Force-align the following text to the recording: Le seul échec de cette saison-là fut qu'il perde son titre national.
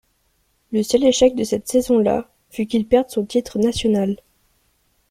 Le 0.71 0.81
seul 0.81 1.03
échec 1.03 1.35
de 1.35 1.43
cette 1.43 1.67
saison-là 1.67 2.27
fut 2.49 2.65
qu'il 2.65 2.87
perde 2.87 3.11
son 3.11 3.23
titre 3.23 3.59
national. 3.59 4.15